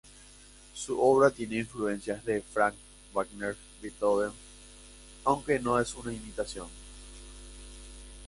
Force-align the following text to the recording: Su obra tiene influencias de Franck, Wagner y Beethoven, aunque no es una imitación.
Su 0.73 0.99
obra 0.99 1.29
tiene 1.29 1.57
influencias 1.59 2.25
de 2.25 2.41
Franck, 2.41 2.73
Wagner 3.13 3.55
y 3.79 3.83
Beethoven, 3.83 4.31
aunque 5.25 5.59
no 5.59 5.77
es 5.79 5.93
una 5.93 6.11
imitación. 6.11 6.65